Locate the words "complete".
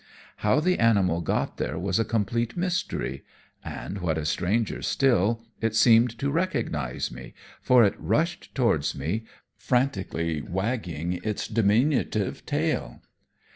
2.03-2.57